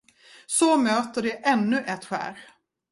Så 0.47 0.77
möter 0.77 1.21
det 1.21 1.31
ännu 1.47 1.83
ett 1.87 2.05
skär. 2.05 2.37